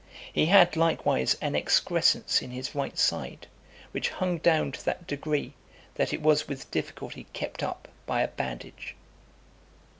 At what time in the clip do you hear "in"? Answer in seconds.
2.41-2.49